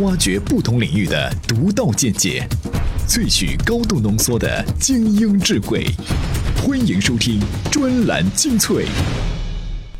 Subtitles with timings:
[0.00, 2.46] 挖掘不同领域的独到见解，
[3.08, 5.86] 萃取高度浓缩的精英智慧。
[6.62, 7.40] 欢迎收听
[7.72, 8.84] 专栏精粹。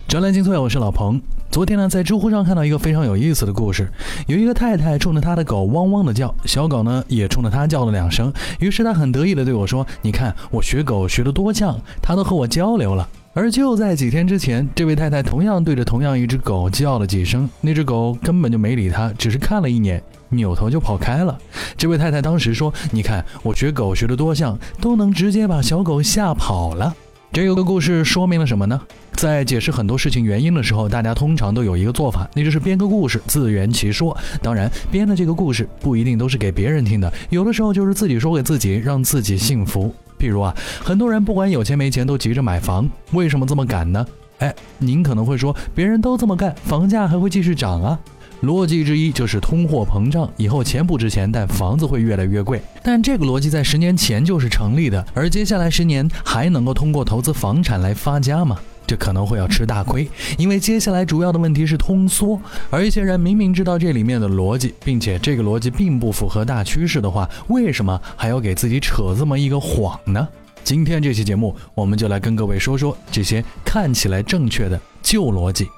[0.07, 1.19] 专栏精粹，我是老彭。
[1.51, 3.91] 昨天呢，在知乎上看到一个非常有意思的故事，
[4.27, 13.09] 有一个太太冲着她的狗汪汪的叫，小狗呢也冲着她叫了两声，于是她很得意的对我说：“你看我学狗学得多像，它都和我交流了。”
[13.39, 21.39] 而就在几天之前，这位太太同样对着同样一只狗叫了几声，那只狗根本就没理她，只是看了一眼，扭头就跑开了。
[21.77, 26.97] 这位太太当时说：“你看我学狗学得多像，都能直接把小狗吓跑了。”
[27.31, 28.81] 这个故事说明了什么呢？
[29.13, 34.17] 在解释很多事情原因的时候，大家通常都有一个做法，那就是编个故事，自圆其说。
[34.41, 39.95] 当然，编的这个故事不一定都是给别人听的，有的时候就是自己说给自己，让自己幸福。
[40.19, 44.07] 譬如啊，很多人不管有钱没钱都急着买房，为什么这么赶呢？
[44.39, 47.99] 哎，您可能会说，别人都这么干，房价还会继续涨啊。
[48.43, 52.61] 逻辑之一就是通货膨胀，以后钱不值钱，但房子会越来越贵。
[52.83, 58.59] 但这个逻辑在十年前就是成立的，而接下来十年还能够通过投资房产来发家吗？
[58.87, 62.41] 这可能会要吃大亏，因为接下来主要的问题是通缩。
[62.71, 70.29] 而一些人明明知道这里面的逻辑，并且这个逻辑并不符合大趋势的话，为什么还要给自己扯这么一个谎呢？
[70.63, 75.69] 今天这期节目，我们就来跟各位说说这些看起来正确的旧逻辑。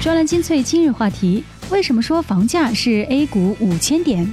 [0.00, 4.30] 专栏精粹今日话题：为什么说房价是 A 股五千点？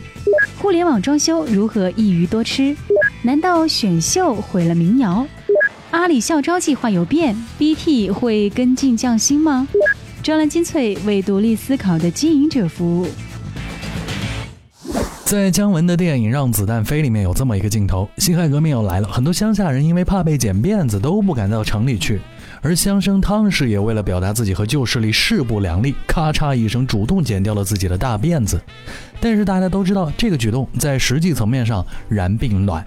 [0.60, 2.76] 互联网装修如何一鱼多吃？
[3.22, 5.26] 难道选秀毁了民谣？
[5.94, 9.68] 阿里校招计划有变，BT 会跟进降薪吗？
[10.24, 13.08] 专栏精粹为独立思考的经营者服务。
[15.24, 22.20] 在姜文的电影《让子弹飞》里面有这么一个镜头：辛亥革命要来了，很多乡下人因为怕被剪辫子，都不敢到城里去。
[22.64, 28.60] 而乡绅汤氏也为了表达自己和旧势力势不两立，咔嚓一声主动剪掉了自己的大辫子。
[29.20, 32.84] 但是大家都知道，这个举动在实际层面上然并卵。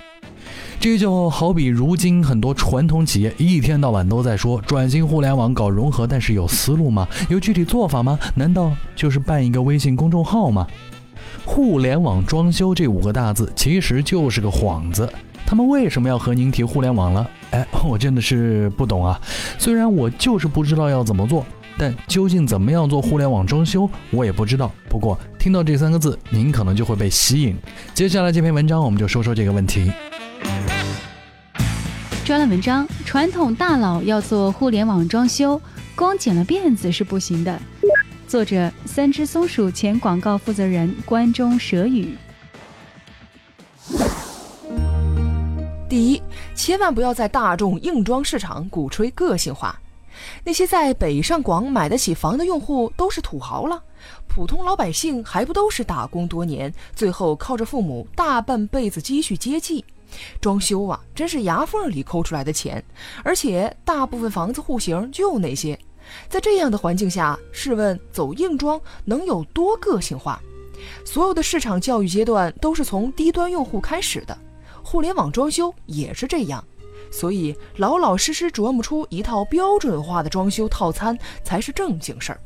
[0.78, 7.08] 这就好比如今很多传统企业一天到晚都在说转型互联网搞融合，但是有思路吗？
[7.28, 8.18] 有具体做法吗？
[8.34, 10.66] 难道就是办一个微信公众号吗？
[11.44, 15.08] 互联网装修这五个大字其实就是个幌子。
[15.46, 17.28] 他们为什么要和您提互联网了？
[17.52, 19.20] 哎，我真的是不懂啊。
[19.58, 21.46] 虽然我就是不知道要怎么做，
[21.78, 24.70] 但究竟怎么样做互联网装修，我也不知道。
[24.88, 27.56] 不过听到这三个字，您可能就会被吸引。
[27.94, 29.92] 接下来这篇文章，我们就说说这个问题。
[32.26, 35.62] 专栏文章：传统大佬要做互联网装修，
[35.94, 37.56] 光剪了辫子是不行的。
[38.26, 42.18] 作者：三只松鼠前广告负责人关中蛇语。
[45.88, 46.20] 第一，
[46.56, 49.80] 千万不要在大众硬装市场鼓吹个性化。
[50.42, 53.80] 那些在北上广买得起房的用户都是土豪了，
[54.26, 59.84] 普通老百姓还不都是打工多年，最后靠着父母大半辈子积蓄接济。
[60.40, 62.82] 装修啊，真是牙缝里抠出来的钱，
[63.22, 65.78] 而且大部分房子户型就那些。
[66.28, 70.40] 在这样的环境下，试问走硬装能有多个性化？
[71.04, 74.38] 所有的市场教育阶段都是从低端用户开始的，
[74.82, 76.64] 互联网装修也是这样。
[77.10, 82.40] 所以老老实实琢磨出一套标准化的装修套餐才是正经事儿。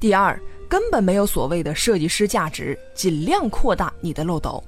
[0.00, 4.62] 第二，根本没有所谓的设计师价值，尽量扩大你的漏斗。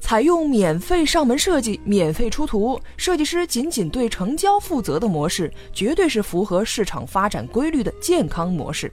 [0.00, 8.90] 采用免费上门设计、免费出图、设计师仅仅对成交负责的模式，绝对是符合市场发展规律的健康模式。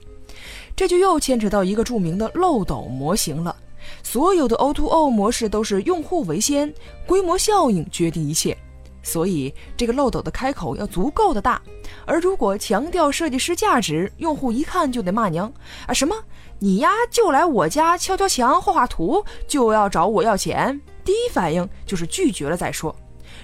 [0.74, 3.54] 这就又牵扯到一个著名的漏斗模型了。
[4.02, 6.72] 所有的 O2O 模式都是用户为先，
[7.06, 8.56] 规模效应决定一切。
[9.02, 11.62] 所以这个漏斗的开口要足够的大。
[12.04, 15.50] 而如果强调设计师价值，用户一看就得骂娘
[15.86, 15.94] 啊！
[15.94, 16.16] 什么
[16.58, 20.78] 你呀就来我家敲敲墙、画画图，就要找我要钱？
[21.06, 22.94] 第一反应就是拒绝了再说，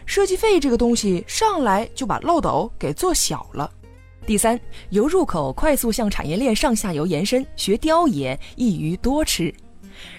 [0.05, 3.71] 设计费这个东西上来就把漏斗给做小了。
[4.27, 9.55] 第三，由入口快速向产业链上下游延伸，学雕爷一鱼多吃。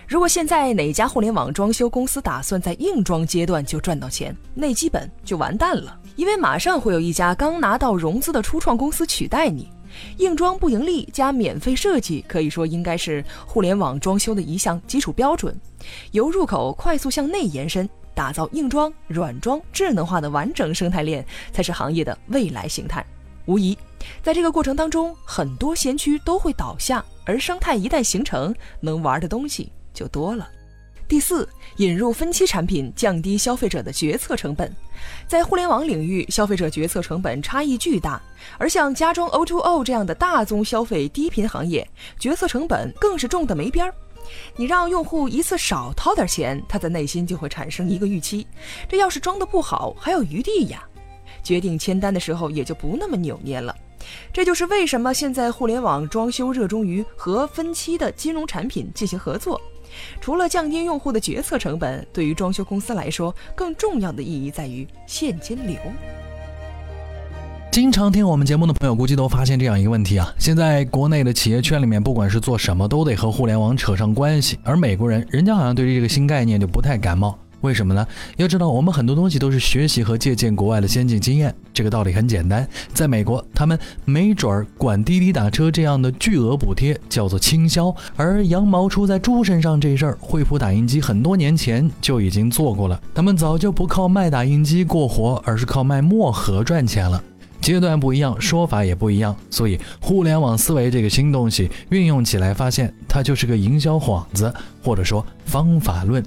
[0.08, 9.70] 如果现在哪家互联网装修公司打算在硬装阶段就赚到钱，那基本就完蛋了，因为马上会有一家刚拿到融资的初创公司取代你。
[10.18, 15.56] 硬装不盈利加免费设计，可以说应该是互联网装修的一项基础标准。
[16.12, 23.06] 由入口快速向内延伸，打造硬装、软装智能化的完整生态链，才是行业的未来形态。
[23.46, 23.78] 无疑，
[24.22, 30.48] 在这个过程当中，很多先驱都会倒下，而生态一旦形成，能玩的东西就多了。
[31.08, 31.48] 第四，
[31.78, 34.74] 引入分期产品，降低消费者的决策成本。
[35.28, 38.22] 在互联网领域，消费者决策成本差异巨大，
[38.58, 43.94] 而像家装 O2O 这样的大宗消费低频行业，决策成本更是重的没边儿。
[44.56, 48.48] 你让用户一次少掏点钱，他的内心就会产生一个预期，
[48.88, 50.84] 这要是装的不好，还有余地呀。
[51.44, 53.76] 决定签单的时候也就不那么扭捏了。
[54.32, 59.62] 这就是为什么现在互联网装修热衷于和分期的金融产品进行合作。
[60.22, 65.76] 除了降低用户的决策成本，对于装修公司来说，更重要的意义在于现金流。
[67.72, 74.60] 经常听我们节目的朋友，估计都发现这样一个问题啊：现在国内的企业圈里面，不管是做什么，都得和互联网扯上关系。
[74.64, 77.36] 而美国人，人家好像对于这个新概念就不太感冒。
[77.64, 78.06] 为什么呢？
[78.36, 81.56] 要知道，我们很多东西都是学习和借鉴国外的先进经验。
[81.74, 93.02] 这个道理很简单，在美国，他们没准儿管滴滴打车这样的巨额补贴叫做倾销，而羊毛出在猪身上这事儿，惠普打印机很多年前就已经做过了。
[93.16, 97.24] 他们早就不靠卖打印机过活，而是靠卖墨盒赚钱了。
[97.62, 106.22] 阶段不一样，说法也不一样，所以互联网思维这个新东西运用起来，发现它就是个营销幌子，或者说方法论。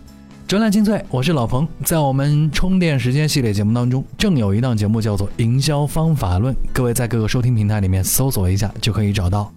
[0.46, 1.66] 专栏精粹，我是老彭。
[1.82, 9.52] 在我们充电时间系列节目当中，正有一档节目叫做《营销方法论》，各位在各个收听平台里面搜索一下就可以找到。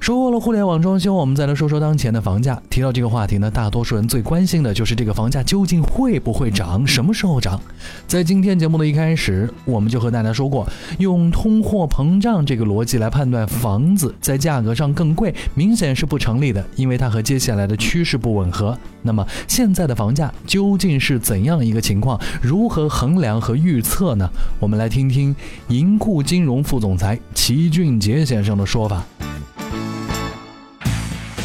[0.00, 2.60] 说过了互联网装修，我们再来说说当前的房价。
[2.70, 7.60] 提到这个话题呢，大多数人最关心的就是这个房价究竟会不会涨，什么时候涨。
[8.06, 10.66] 在今天节目的一开始，我们就和大家说过，
[10.98, 18.76] 用通货膨胀这个逻辑来判断房子在价格上更贵，明显是不成立的，因为它和接下来的趋势不吻合。
[19.02, 22.18] 那么现在的房价究竟是怎样一个情况？
[22.40, 24.26] 如何衡量和预测呢？
[24.58, 25.36] 我们来听听
[25.68, 29.04] 银库金融副总裁齐俊杰先生的说法。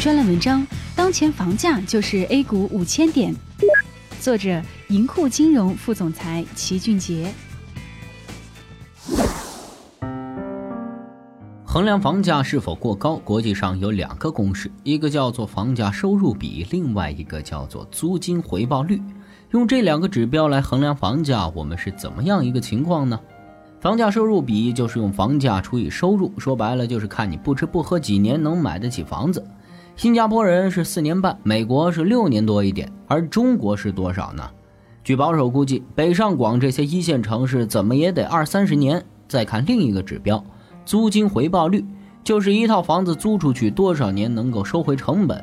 [0.06, 0.64] 专栏文章：
[0.94, 3.34] 当前房价就是 A 股五千点。
[4.20, 7.34] 作者：银库金融副总裁齐俊杰。
[11.64, 19.02] 衡量房价是否过高，国际上有两个公式，一个叫做房价收入比，另外一个叫做租金回报率。
[19.50, 23.18] 用这两个指标来衡量房价，我们是怎么样一个情况呢？
[23.80, 29.44] 房价收入比就是用房价除以收入，说白了就是看你不吃不喝几年能买得起房子。
[29.96, 34.42] 新加坡人是四年半，美国是六年多一点，而中国是多少呢？
[35.02, 39.02] 据保守估计，北上广这些一线城市怎么也得二三十年。
[39.26, 40.44] 再看另一个指标，
[40.84, 41.82] 租金回报率，
[42.22, 45.42] 就是一套房子租出去多少年能够收回成本。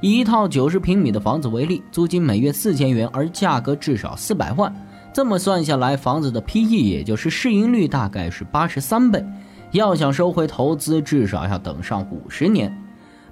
[0.00, 4.74] 以一套九十平米的房子为例，租金每月四千元，而价格至少四百万，
[5.12, 9.22] 这么算下来，房子的 P/E 也就是市盈率大概是八十三倍。
[9.72, 12.74] 要想收回投资，至少要等上五十年。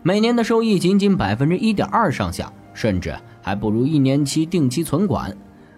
[0.02, 5.36] 每年的收益仅仅百分之一点二上下，甚至还不如一年期定期存款。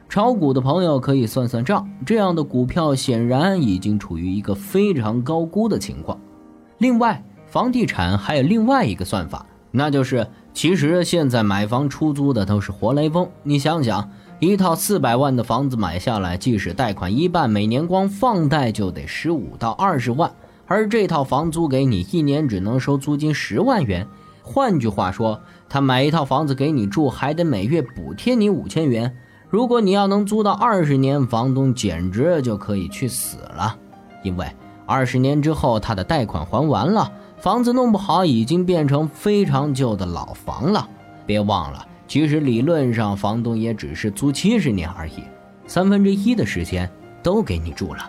[0.09, 6.19] 炒股的朋友可以算算账，这样的股票显然已经处于一个非常高估的情况。
[6.79, 13.29] 另外，房地产还有另外一个算法，那就是其实现在买房出租的都是活雷锋。
[13.43, 20.31] 你想想，一套四百万的房子买下来，即使贷款一半，每年光放贷就得十五到二十万。
[20.71, 24.07] 而这套房租给你一年只能收租金十万元，
[24.41, 29.13] 换句话说，他买一套房子给你住，还得每月补贴你五千元。
[29.49, 33.77] 如果你要能租到二十年，房东简直就可以去死了，
[34.23, 34.47] 因为
[34.87, 40.89] 二十年之后他的贷款还完了，房子弄不好已经变成非常旧的老房了。
[41.27, 45.25] 别忘了，其实理论上房东也只是租七十年而已，
[45.67, 46.89] 三分之一的时间
[47.25, 48.09] 都给你住了，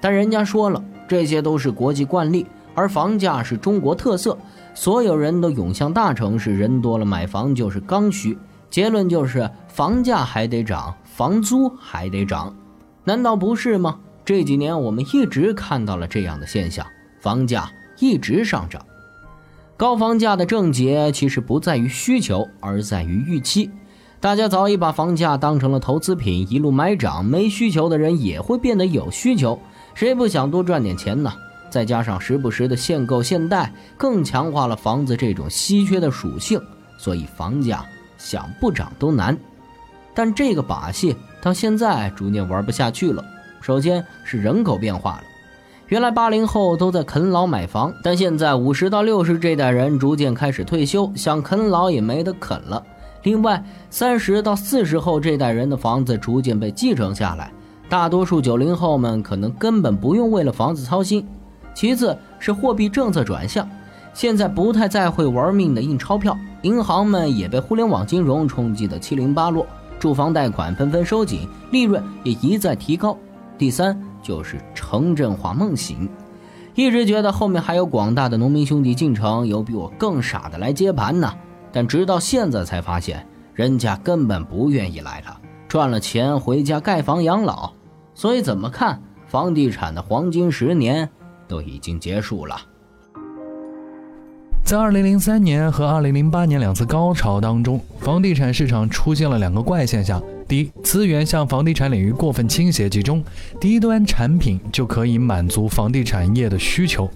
[0.00, 0.82] 但人家说了。
[1.08, 4.36] 这些都是国际惯例，而房价是中国特色。
[4.74, 8.36] 所有人都涌向大城市，人多了买房就是刚需。
[8.68, 12.54] 结论就是房价还得涨，房租还得涨，
[13.04, 13.98] 难道不是吗？
[14.24, 16.84] 这几年我们一直看到了这样的现象，
[17.20, 18.84] 房价一直上涨。
[19.76, 23.70] 高房价的症结其实不在于需求，而在于预期。
[24.18, 27.24] 大家早已把房价当成了投资品，一路买涨。
[27.24, 29.60] 没需求的人也会变得有需求。
[29.96, 31.32] 谁不想多赚点钱呢？
[31.70, 36.60] 再加上时不时的限购限贷，更强化了房子这种稀缺的属性，
[36.98, 37.82] 所以房价
[38.18, 39.34] 想不涨都难。
[40.12, 43.24] 但这个把戏到现在逐渐玩不下去了。
[43.62, 45.22] 首先是人口变化了，
[45.88, 52.84] 原来八零后都在啃老买房，但现在五十到六十这代人逐渐开始退休，想啃老也没得啃了。
[53.22, 57.50] 另外，三十到四十后这代人的房子逐渐被继承下来。
[57.88, 61.26] 大多数九零后们可能根本不用为了房子操心。
[61.74, 63.68] 其次是货币政策转向，
[64.14, 69.66] 现在不太再会玩命的印钞票，银行们也被互联网金融冲击的七零八落，
[69.98, 73.16] 住房贷款纷纷收紧，利润也一再提高。
[73.58, 76.08] 第三就是城镇化梦醒，
[76.74, 81.32] 一直觉得后面还有广大的农民兄弟进城，有比我更傻的来接盘呢。
[81.70, 85.38] 但直到现在才发现，人家根本不愿意来了，
[85.76, 87.70] 赚了钱回家盖房养老。
[88.14, 91.06] 所以怎么看，房地产的黄金十年
[91.46, 92.56] 都已经结束了。
[94.64, 100.18] 在2003年和2008年两次高潮当中，房地产市场出现了两个怪现象：
[100.48, 103.22] 第一，资源向房地产领域过分倾斜集中，
[103.60, 107.06] 低端产品就可以满足房地产业的需求。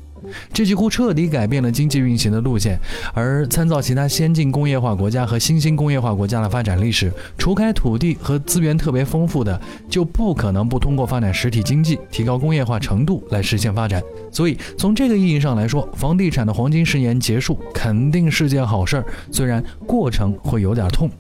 [0.53, 2.79] 这几乎彻底改变了经济运行的路线，
[3.15, 14.03] 而参照其他先进工业化国家和新兴工业化国家的发展历史，除开土地和资源特别丰富的，就不可能不通过发展实体经济、提高工业化程度来实现发展。
[14.31, 21.11] 所以，从这个意义上来说，房地产的黄金十年结束肯定是件好事儿，虽然过程会有点痛。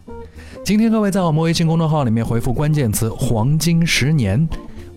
[0.64, 4.46] 今天各位在我们微信公众号里面回复关键词“黄金十年”，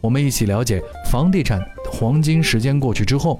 [0.01, 3.39] 我们一起了解房地产黄金时间过去之后。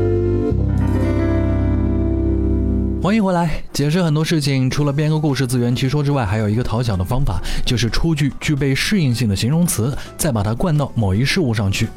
[3.01, 3.63] 欢迎回来。
[3.73, 11.87] 解释很多事情，除了编个故事自圆其说之外，还有一个讨巧的方法，就是出具具备适应性的形容词，再把它灌到某一事物上去。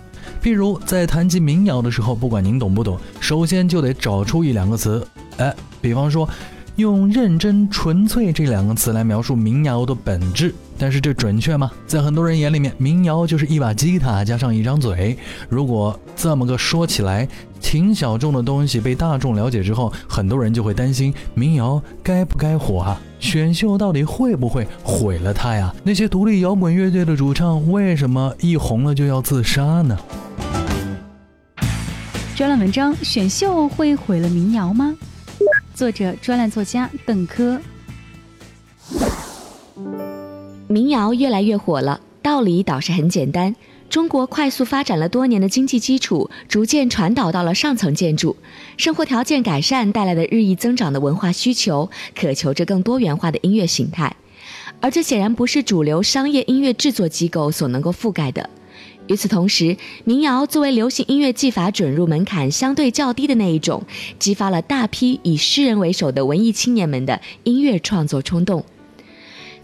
[0.42, 5.06] 譬如在谈及民谣的时候，不管您懂不懂，首先就得找出一两个词。
[5.36, 6.26] 哎，比方说，
[6.76, 11.70] 用认真、纯粹这两个词来描述民谣的本质，但是这准确吗？
[11.86, 15.18] 在很多人眼里面，民谣就是一把吉他加上一张嘴。
[15.50, 17.28] 如果这么个说起来，
[17.64, 23.00] 挺小众的东西被大众了解之后，很多人就会担心民谣该不该火啊？
[23.18, 25.74] 选秀到底会不会毁了它呀？
[25.82, 29.98] 那些独立摇滚乐队的主唱为什么一红了就要自杀呢？
[32.36, 34.94] 专栏文章：选秀会毁了民谣吗？
[35.74, 37.58] 作者：专栏作家邓科。
[40.68, 43.56] 民谣越来越火了，道理倒是很简单。
[43.90, 48.36] 中国快速发展了多年的经济基础，逐渐传导到了上层建筑，
[48.76, 54.16] 生活条件改善带来的日益增长的文化需求，渴求着更多元化的音乐形态，
[54.80, 58.50] 而这显然不是主流商业音乐制作机构所能够覆盖的。
[59.06, 63.84] 与此同时，民谣作为流行音乐技法准入门槛相对较低的那一种，
[64.18, 68.64] 激发了大批以诗人为首的文艺青年们的音乐创作冲动。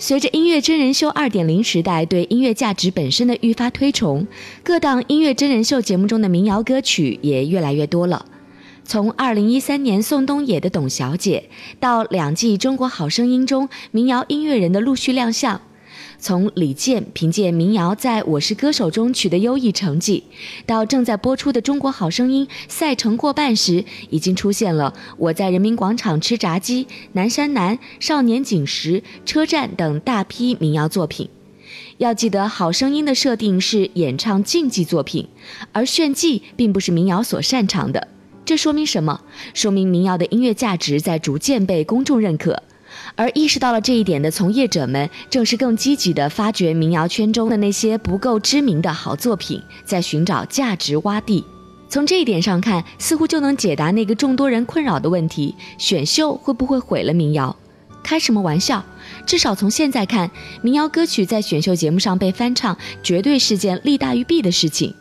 [0.02, 4.26] 随着音乐真人秀二.点零时代对音乐价值本身的愈发推崇，
[4.64, 8.24] 各档音乐真人秀节目中的民谣歌曲也越来越多了。
[8.82, 15.60] 从二零一三年宋冬野的《董小姐》，到两季《中国好声音》中民谣音乐人的陆续亮相。
[16.20, 20.22] 从李健凭借民谣在我是歌手中取得优异成绩，
[20.66, 31.26] 到正在播出的《中国好声音》赛程过半时，已经出现了我在人民广场吃炸鸡、南山南、少年锦时、车站等大批民谣作品。
[31.96, 35.26] 要记得，《好声音》的设定是演唱竞技作品，
[35.72, 38.08] 而炫技并不是民谣所擅长的。
[38.44, 39.22] 这说明什么？
[39.54, 42.62] 说明民谣的音乐价值在逐渐被公众认可。
[43.14, 51.44] 而意识到了这一点的从业者们，正是更积极地发掘民谣圈中的那些不够知名的好作品，在寻找价值洼地。
[51.88, 57.56] 从这一点上看，似乎就能解答那个众多人困扰的问题：选秀会不会毁了民谣？
[58.02, 58.84] 开什么玩笑！
[59.26, 60.30] 至少从现在看，
[60.62, 64.94] 民谣歌曲在选秀节目上被翻唱，绝对是件利大于弊的事情。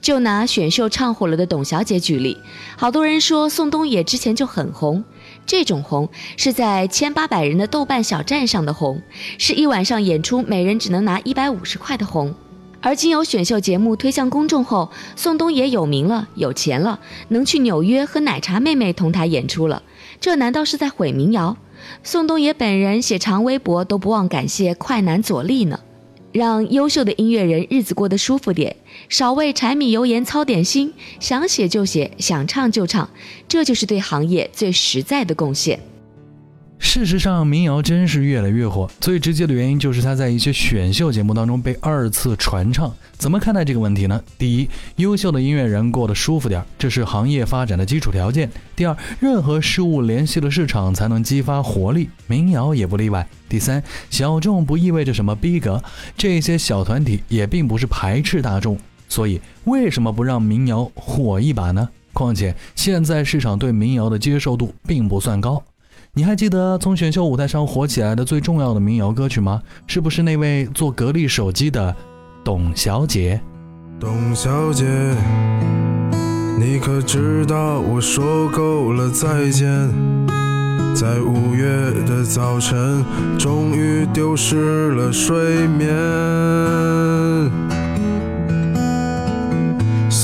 [0.00, 2.36] 就拿选秀唱火了的董小姐举例，
[2.76, 5.02] 好多人说宋冬野之前就很红。
[5.46, 9.00] 这种红是在千八百人的豆瓣小站上的红，
[9.38, 12.34] 是一晚上演出每人只能拿一百五十块的红。
[12.82, 19.82] 而经由选秀节目推向公众后，宋冬野有名了，有钱了，能去纽约和奶茶妹妹同台演出了，
[20.20, 21.56] 这难道是在毁民谣？
[22.02, 25.80] 宋冬野本人写长微博都不忘感谢快男左立呢。
[26.32, 28.76] 让优秀的音乐人日子过得舒服点，
[29.08, 33.08] 少为柴米油盐操点心，想写就写，想唱就唱，
[33.48, 35.80] 这就是对行业最实在的贡献。
[36.78, 42.94] 事实上，民谣真是越来越火，最直接的原因就是它在一些选秀节目当中被二次传唱。
[43.12, 44.22] 怎么看待这个问题呢？
[44.38, 48.50] 第一，优秀的音乐人过得舒服点，这是行业发展的基础条件。
[48.74, 53.26] 第二，任何事物联系了市场才能激发活力，民谣也不例外。
[53.48, 55.82] 第三，小众不意味着什么逼格，
[56.16, 58.78] 这些小团体也并不是排斥大众，
[59.08, 61.88] 所以为什么不让民谣火一把呢？
[62.12, 65.62] 况且现在市场对民谣的接受度并不算高。
[66.18, 69.60] 你还记得从选秀舞台上火起来的最重要的民谣歌曲吗？
[69.86, 71.94] 是不是那位做格力手机的
[72.42, 73.38] 董小姐？
[74.00, 74.86] 董小姐，
[76.58, 79.68] 你可知道我说够了再见？
[80.94, 81.66] 在五月
[82.06, 83.04] 的早晨，
[83.38, 85.86] 终于丢失了睡眠。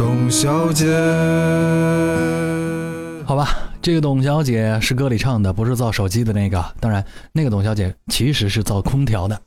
[0.00, 0.86] 董小姐，
[3.26, 3.50] 好吧，
[3.82, 6.64] 这个董小姐是歌里唱的，不是造手机的那个。
[6.80, 9.38] 当然，那个董小姐其实是造空调的。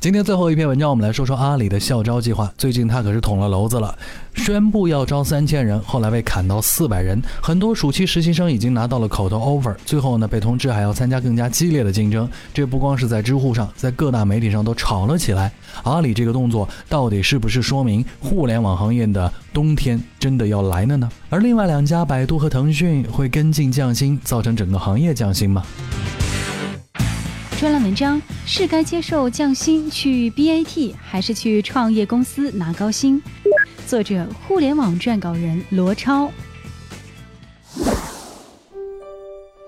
[0.00, 2.52] 今天最后一篇文章，我们来说说阿里的校招计划。
[2.58, 3.96] 最近他可是捅了娄子了，
[4.34, 7.22] 宣布要招三千人，后来被砍到四百人。
[7.40, 12.28] 很多暑期实习生已经拿到了口头 offer，最后呢被通知还要参加更加激烈的竞争。
[12.52, 15.52] 这不光是在知乎上，在各大媒体上都吵了起来。
[15.84, 21.08] 阿里这个动作到底是不是说明互联网行业的冬天真的要来了呢？
[21.30, 25.62] 而另外两家百度和腾讯会跟进降薪，造成整个行业降薪吗？
[27.62, 33.22] 专栏文章是该接受降薪去 BAT，还是去创业公司拿高薪？
[33.86, 36.28] 作者：互联网撰稿人罗超。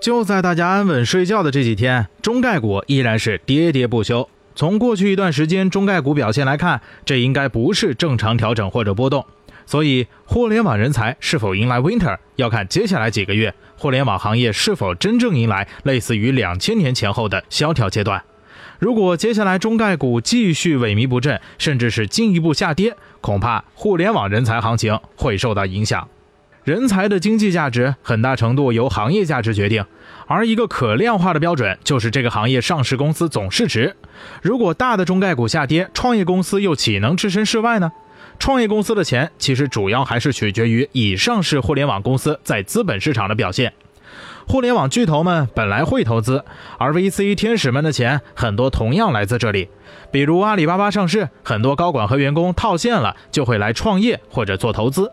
[0.01, 4.27] 就在大家安稳睡觉的这几天，中概股依然是喋喋不休。
[4.55, 9.25] 从过去一段时间中概股表现来看，这应该不是正常调整或者波动。
[9.65, 18.21] 所以，互联网人才是否迎来 winter，要看接下来几个月互联网行业是否真正迎来类似于两千年前后的萧条阶段。
[18.77, 26.07] 如果接下来中概股继续萎靡不振，甚至是进一步下跌，恐怕互联网人才行情会受到影响。
[26.63, 29.85] 人才的经济价值很大程度由行业价值决定，
[30.27, 33.95] 而一个可量化的标准就是这个行业上市公司总市值。
[34.41, 37.91] 如果大的中概股下跌，创业公司又岂能置身事外呢？
[38.39, 43.73] 创业公司的钱其实主要还是取决于已上市互联网公司在资本市场的表现。
[44.47, 46.45] 互联网巨头们本来会投资，
[46.77, 49.69] 而 VC 天使们的钱很多同样来自这里。
[50.11, 55.11] 比如阿里巴巴上市，很多高管和员工套现了，就会来创业或者做投资。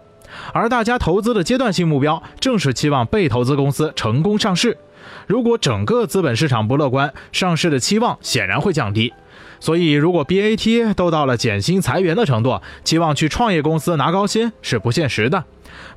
[0.53, 4.77] 而大家投资的阶段性目标，正是期望被投资公司成功上市。
[5.27, 9.13] 如果整个资本市场不乐观，上市的期望显然会降低。
[9.63, 15.45] 所以，如果 BAT 都到了减薪裁员的程度，期望去创业公司拿高薪是不现实的。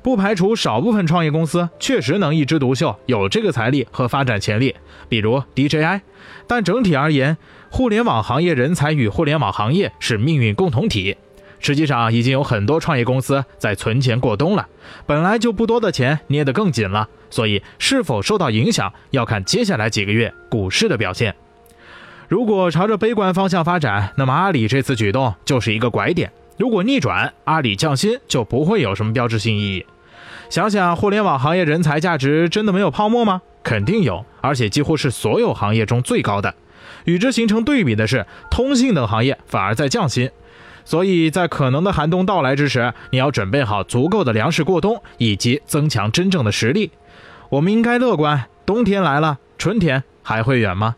[0.02, 4.76] 不排除少部分创业公司确实能一枝独秀，有这个财力和发展潜力，
[5.08, 6.02] 比如 DJI。
[6.46, 7.36] 但整体而言，
[7.68, 11.16] 互联网行业人才与互联网行业是命运共同体。
[11.58, 14.68] 实际上，已经有很多创业公司在存钱过冬了，
[15.06, 17.08] 本来就不多的钱捏得更紧了。
[17.30, 21.34] 所以，是否受到影响，要看接下来几个月股市的表现。
[22.28, 26.32] 如果朝着悲观方向发展，那么阿里这次举动就是一个拐点。
[26.58, 29.86] 如果逆转，阿里降薪就不会有什么标志性意义。
[30.48, 33.42] 想想互联网行业人才价值真的没有泡沫吗？
[33.62, 36.54] 肯定有，而且几乎是所有行业中最高的。
[37.04, 40.30] 与之形成对比的是，通信等行业反而在降薪。
[40.84, 46.90] 所以在可能的寒冬到来之时，你要准备好足够的粮食过冬，以及增强真正的实力。
[47.50, 50.96] 我们应该乐观，冬天来了，春天还会远吗？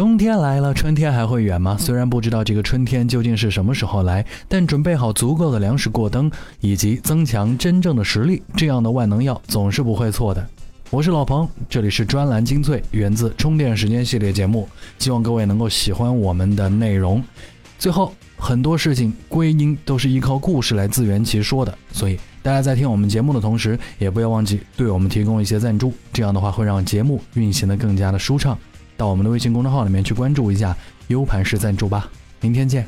[0.00, 1.76] 冬天来了，春天还会远吗？
[1.78, 10.48] 虽然不知道这个春天究竟是什么时候来，但准备好足够的粮食过冬，以及增强真正的实力，这样的万能药总是不会错的。
[10.88, 14.66] 我是老彭，这里是专栏精粹，源自充电时间系列节目，
[14.98, 17.22] 希望各位能够喜欢我们的内容。
[17.78, 28.56] 最后，很多事情归因都是依靠故事来自圆其说的，所以大家在听我们节目的同时，也不要忘记对我们提供一些赞助，这样的话会让节目运行的更加的舒畅。
[29.00, 30.76] 到我们的微信公众号里面去关注一下
[31.08, 32.06] U 盘式赞助吧，
[32.42, 32.84] 明天见。